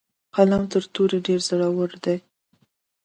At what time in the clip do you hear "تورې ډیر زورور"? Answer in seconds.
0.93-1.91